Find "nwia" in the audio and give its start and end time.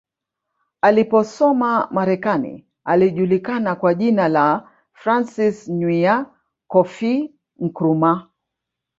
5.67-6.25